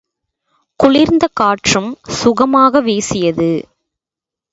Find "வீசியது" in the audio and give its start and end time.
2.81-3.51